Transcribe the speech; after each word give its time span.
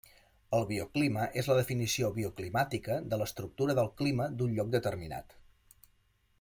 El 0.59 0.63
bioclima 0.69 1.25
és 1.41 1.49
la 1.51 1.57
definició 1.59 2.09
bioclimàtica 2.15 2.97
de 3.13 3.21
l'estructura 3.23 3.77
del 3.81 3.93
clima 4.03 4.29
d'un 4.41 4.57
lloc 4.59 4.75
determinat. 4.81 5.41